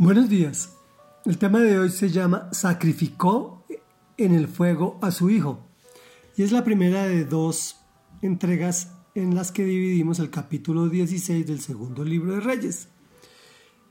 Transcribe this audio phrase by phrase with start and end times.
[0.00, 0.76] Buenos días.
[1.24, 3.64] El tema de hoy se llama Sacrificó
[4.16, 5.66] en el fuego a su hijo.
[6.36, 7.80] Y es la primera de dos
[8.22, 12.86] entregas en las que dividimos el capítulo 16 del segundo libro de Reyes.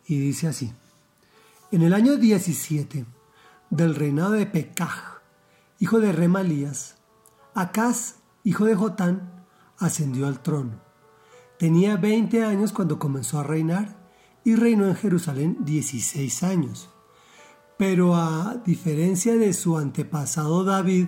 [0.06, 0.72] Y dice así.
[1.74, 3.06] En el año 17
[3.70, 5.20] del reinado de Pekaj,
[5.80, 6.96] hijo de Remalías,
[7.54, 9.44] Acaz, hijo de Jotán,
[9.78, 10.80] ascendió al trono.
[11.60, 13.97] Tenía 20 años cuando comenzó a reinar
[14.48, 16.90] y reinó en Jerusalén 16 años.
[17.78, 21.08] Pero a diferencia de su antepasado David,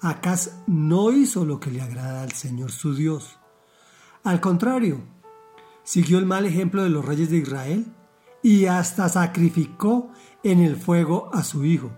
[0.00, 3.38] Acaz no hizo lo que le agrada al Señor su Dios.
[4.24, 5.00] Al contrario,
[5.84, 7.86] siguió el mal ejemplo de los reyes de Israel
[8.42, 10.10] y hasta sacrificó
[10.42, 11.92] en el fuego a su hijo.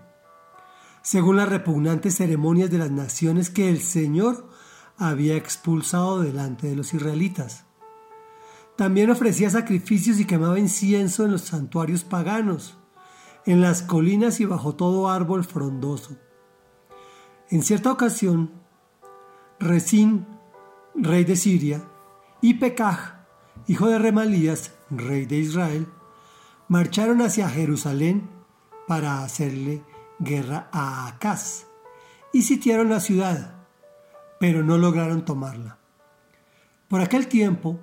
[1.01, 4.51] Según las repugnantes ceremonias de las naciones que el Señor
[4.97, 7.64] había expulsado delante de los israelitas.
[8.75, 12.77] También ofrecía sacrificios y quemaba incienso en los santuarios paganos,
[13.45, 16.17] en las colinas y bajo todo árbol frondoso.
[17.49, 18.51] En cierta ocasión,
[19.59, 20.27] Resín,
[20.95, 21.83] rey de Siria,
[22.41, 23.15] y Pekaj,
[23.67, 25.87] hijo de Remalías, rey de Israel,
[26.67, 28.29] marcharon hacia Jerusalén
[28.87, 29.83] para hacerle
[30.19, 31.67] guerra a Acaz
[32.33, 33.55] y sitiaron la ciudad,
[34.39, 35.77] pero no lograron tomarla.
[36.87, 37.79] Por aquel tiempo,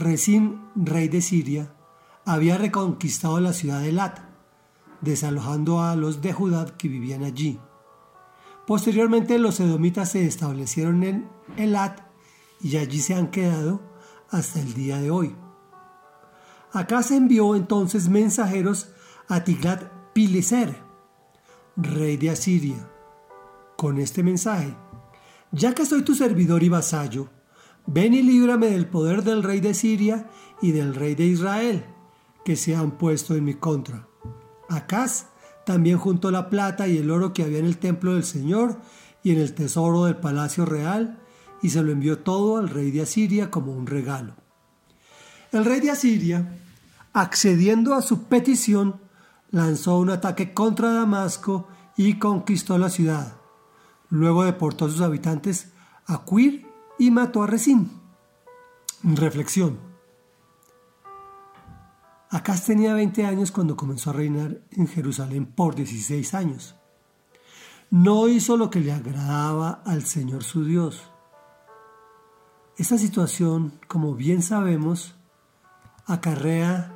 [0.00, 1.74] Resín, rey de Siria,
[2.24, 4.18] había reconquistado la ciudad de Elat,
[5.02, 7.60] desalojando a los de Judá que vivían allí.
[8.66, 11.28] Posteriormente los edomitas se establecieron en
[11.58, 12.00] Elat
[12.62, 13.82] y allí se han quedado
[14.30, 15.36] hasta el día de hoy.
[16.72, 18.92] Acá se envió entonces mensajeros
[19.28, 19.82] a Tiglat
[20.14, 20.82] Pileser,
[21.76, 22.88] rey de Asiria,
[23.76, 24.74] con este mensaje:
[25.52, 27.28] Ya que soy tu servidor y vasallo,
[27.86, 30.28] Ven y líbrame del poder del rey de Siria
[30.60, 31.84] y del rey de Israel,
[32.44, 34.06] que se han puesto en mi contra.
[34.68, 35.26] Acaz
[35.64, 38.80] también juntó la plata y el oro que había en el templo del Señor
[39.22, 41.18] y en el tesoro del palacio real,
[41.62, 44.34] y se lo envió todo al rey de Asiria como un regalo.
[45.52, 46.58] El rey de Asiria,
[47.12, 49.00] accediendo a su petición,
[49.50, 53.36] lanzó un ataque contra Damasco y conquistó la ciudad.
[54.08, 55.72] Luego deportó a sus habitantes
[56.06, 56.69] a Quir
[57.00, 57.90] y mató a Resín.
[59.02, 59.78] Reflexión.
[62.28, 66.76] Acaz tenía 20 años cuando comenzó a reinar en Jerusalén por 16 años.
[67.88, 71.02] No hizo lo que le agradaba al Señor su Dios.
[72.76, 75.14] Esta situación, como bien sabemos,
[76.04, 76.92] acarrea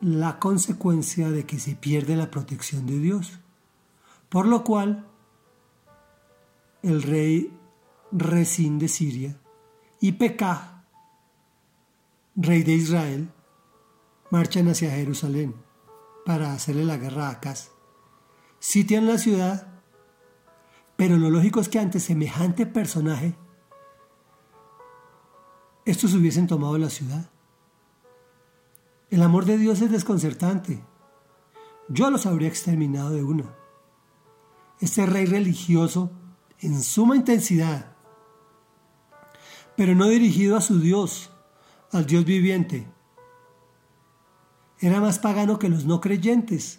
[0.00, 3.40] la consecuencia de que se pierde la protección de Dios,
[4.28, 5.08] por lo cual
[6.84, 7.58] el rey
[8.12, 9.40] Resín de Siria,
[10.00, 10.84] y Pekah,
[12.36, 13.32] rey de Israel,
[14.30, 15.54] marchan hacia Jerusalén
[16.24, 17.70] para hacerle la guerra a Acaz.
[18.58, 19.66] Sitian la ciudad,
[20.96, 23.34] pero lo lógico es que ante semejante personaje,
[25.84, 27.30] estos hubiesen tomado la ciudad.
[29.10, 30.84] El amor de Dios es desconcertante.
[31.88, 33.54] Yo los habría exterminado de una.
[34.80, 36.12] Este rey religioso,
[36.60, 37.91] en suma intensidad,
[39.82, 41.32] pero no dirigido a su Dios,
[41.90, 42.86] al Dios viviente.
[44.78, 46.78] Era más pagano que los no creyentes,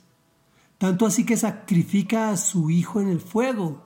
[0.78, 3.84] tanto así que sacrifica a su hijo en el fuego.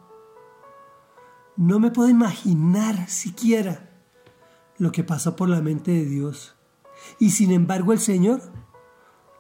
[1.55, 3.89] No me puedo imaginar siquiera
[4.78, 6.55] lo que pasó por la mente de Dios.
[7.17, 8.44] Y sin embargo el Señor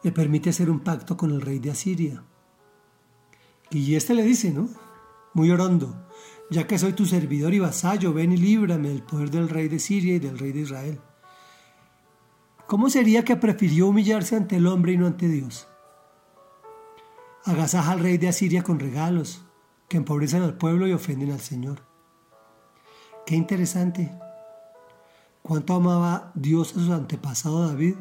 [0.01, 2.23] le permite hacer un pacto con el rey de Asiria.
[3.69, 4.69] Y este le dice, ¿no?
[5.35, 6.07] Muy orondo,
[6.49, 9.79] ya que soy tu servidor y vasallo, ven y líbrame del poder del rey de
[9.79, 11.01] Siria y del rey de Israel.
[12.67, 15.67] ¿Cómo sería que prefirió humillarse ante el hombre y no ante Dios?
[17.45, 19.45] Agasaja al rey de Asiria con regalos
[19.87, 21.81] que empobrecen al pueblo y ofenden al Señor.
[23.25, 24.11] Qué interesante.
[25.41, 27.95] Cuánto amaba Dios a su antepasado David,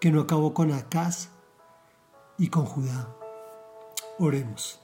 [0.00, 1.28] que no acabó con Acaz
[2.38, 3.14] y con Judá.
[4.18, 4.83] Oremos.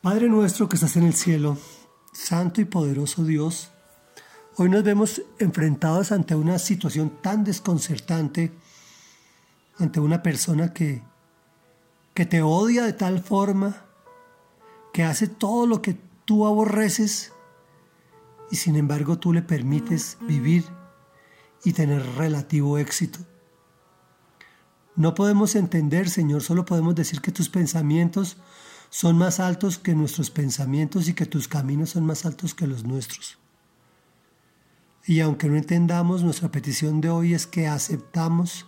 [0.00, 1.58] Padre nuestro que estás en el cielo,
[2.12, 3.72] Santo y poderoso Dios,
[4.56, 8.52] hoy nos vemos enfrentados ante una situación tan desconcertante,
[9.76, 11.02] ante una persona que,
[12.14, 13.86] que te odia de tal forma,
[14.92, 17.32] que hace todo lo que tú aborreces
[18.52, 20.64] y sin embargo tú le permites vivir
[21.64, 23.18] y tener relativo éxito.
[24.94, 28.36] No podemos entender, Señor, solo podemos decir que tus pensamientos
[28.90, 32.84] son más altos que nuestros pensamientos y que tus caminos son más altos que los
[32.84, 33.38] nuestros.
[35.06, 38.66] Y aunque no entendamos, nuestra petición de hoy es que aceptamos,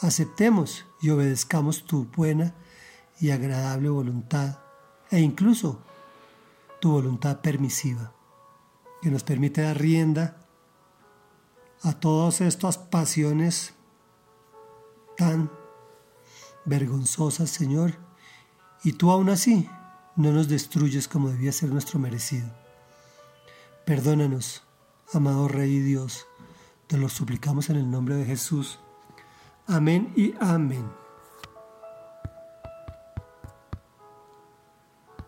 [0.00, 2.54] aceptemos y obedezcamos tu buena
[3.20, 4.58] y agradable voluntad
[5.10, 5.82] e incluso
[6.80, 8.12] tu voluntad permisiva,
[9.02, 10.38] que nos permite dar rienda
[11.82, 13.74] a todas estas pasiones
[15.16, 15.50] tan
[16.64, 18.07] vergonzosas, Señor,
[18.84, 19.68] y tú aún así
[20.16, 22.48] no nos destruyes como debía ser nuestro merecido.
[23.84, 24.62] Perdónanos,
[25.12, 26.26] amado Rey y Dios,
[26.86, 28.78] te lo suplicamos en el nombre de Jesús.
[29.66, 30.84] Amén y amén.